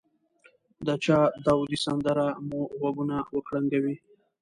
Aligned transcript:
د 0.85 0.87
چا 1.03 1.19
داودي 1.45 1.77
سندره 1.85 2.27
مو 2.47 2.61
غوږونه 2.79 3.17
وکړنګوي. 3.35 3.95